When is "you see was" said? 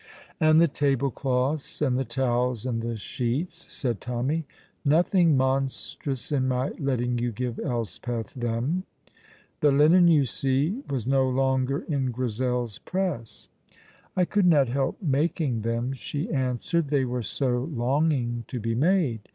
10.07-11.05